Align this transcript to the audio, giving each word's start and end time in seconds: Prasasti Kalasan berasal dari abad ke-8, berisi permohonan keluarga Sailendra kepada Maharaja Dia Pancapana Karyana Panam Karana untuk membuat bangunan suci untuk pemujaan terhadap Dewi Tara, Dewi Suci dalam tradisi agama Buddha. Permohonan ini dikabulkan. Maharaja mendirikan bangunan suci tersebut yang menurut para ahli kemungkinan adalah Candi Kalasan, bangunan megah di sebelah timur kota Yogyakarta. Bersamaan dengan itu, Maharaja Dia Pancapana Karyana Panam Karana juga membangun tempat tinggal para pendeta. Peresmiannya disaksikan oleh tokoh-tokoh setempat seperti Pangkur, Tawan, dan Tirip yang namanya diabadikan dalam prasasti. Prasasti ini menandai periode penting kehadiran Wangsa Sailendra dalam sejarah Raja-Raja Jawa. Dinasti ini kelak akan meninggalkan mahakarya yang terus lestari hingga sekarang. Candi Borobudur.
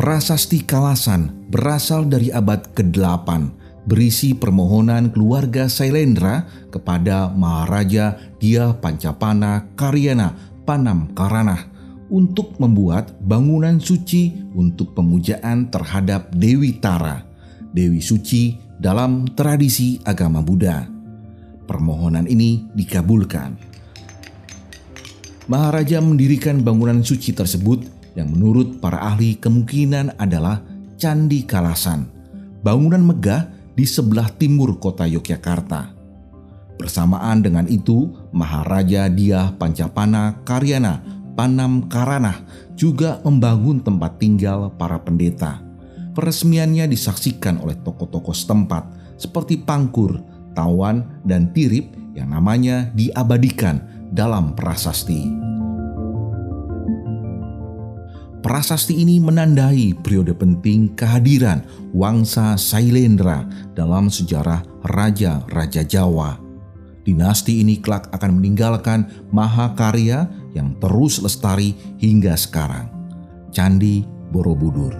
Prasasti 0.00 0.64
Kalasan 0.64 1.44
berasal 1.52 2.08
dari 2.08 2.32
abad 2.32 2.72
ke-8, 2.72 3.28
berisi 3.84 4.32
permohonan 4.32 5.12
keluarga 5.12 5.68
Sailendra 5.68 6.48
kepada 6.72 7.28
Maharaja 7.28 8.16
Dia 8.40 8.72
Pancapana 8.72 9.68
Karyana 9.76 10.32
Panam 10.64 11.12
Karana 11.12 11.68
untuk 12.08 12.56
membuat 12.56 13.12
bangunan 13.20 13.76
suci 13.76 14.40
untuk 14.56 14.96
pemujaan 14.96 15.68
terhadap 15.68 16.32
Dewi 16.32 16.80
Tara, 16.80 17.20
Dewi 17.68 18.00
Suci 18.00 18.56
dalam 18.80 19.28
tradisi 19.36 20.00
agama 20.08 20.40
Buddha. 20.40 20.80
Permohonan 21.68 22.24
ini 22.24 22.72
dikabulkan. 22.72 23.52
Maharaja 25.44 26.00
mendirikan 26.00 26.64
bangunan 26.64 27.04
suci 27.04 27.36
tersebut 27.36 27.99
yang 28.20 28.36
menurut 28.36 28.78
para 28.78 29.00
ahli 29.00 29.40
kemungkinan 29.40 30.20
adalah 30.20 30.60
Candi 31.00 31.48
Kalasan, 31.48 32.04
bangunan 32.60 33.00
megah 33.00 33.48
di 33.72 33.88
sebelah 33.88 34.28
timur 34.36 34.76
kota 34.76 35.08
Yogyakarta. 35.08 35.96
Bersamaan 36.76 37.40
dengan 37.40 37.64
itu, 37.68 38.12
Maharaja 38.32 39.08
Dia 39.08 39.52
Pancapana 39.56 40.44
Karyana 40.44 41.00
Panam 41.40 41.88
Karana 41.88 42.44
juga 42.76 43.16
membangun 43.24 43.80
tempat 43.80 44.20
tinggal 44.20 44.68
para 44.76 45.00
pendeta. 45.00 45.64
Peresmiannya 46.12 46.84
disaksikan 46.84 47.64
oleh 47.64 47.80
tokoh-tokoh 47.80 48.36
setempat 48.36 49.16
seperti 49.16 49.56
Pangkur, 49.56 50.20
Tawan, 50.52 51.24
dan 51.24 51.48
Tirip 51.56 51.96
yang 52.12 52.36
namanya 52.36 52.92
diabadikan 52.92 53.80
dalam 54.12 54.52
prasasti. 54.52 55.39
Prasasti 58.40 58.96
ini 58.96 59.20
menandai 59.20 59.92
periode 60.00 60.32
penting 60.32 60.96
kehadiran 60.96 61.60
Wangsa 61.92 62.56
Sailendra 62.56 63.44
dalam 63.76 64.08
sejarah 64.08 64.64
Raja-Raja 64.80 65.84
Jawa. 65.84 66.40
Dinasti 67.04 67.60
ini 67.60 67.76
kelak 67.84 68.08
akan 68.16 68.40
meninggalkan 68.40 69.28
mahakarya 69.28 70.24
yang 70.56 70.72
terus 70.80 71.20
lestari 71.20 71.76
hingga 72.00 72.32
sekarang. 72.32 72.88
Candi 73.52 74.08
Borobudur. 74.32 74.96